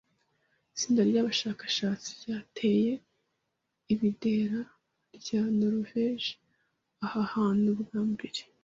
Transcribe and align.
itsinda 0.73 1.01
ry’abashakashatsi 1.09 2.09
ryateye 2.21 2.91
ibendera 3.93 4.59
rya 5.17 5.41
Noruveje 5.57 6.31
aha 7.05 7.21
hantu 7.35 7.69
bwa 7.81 8.01
mbere 8.13 8.41